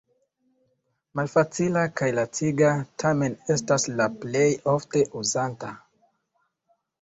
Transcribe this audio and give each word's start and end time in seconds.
Malfacila 1.19 1.83
kaj 2.01 2.07
laciga, 2.19 2.71
tamen 3.03 3.35
estas 3.57 3.85
la 4.01 4.09
plej 4.25 4.43
ofte 4.75 5.05
uzata. 5.21 5.71